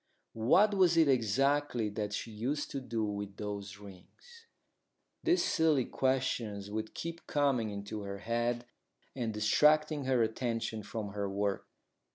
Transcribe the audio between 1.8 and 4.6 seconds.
that she used to do with those rings?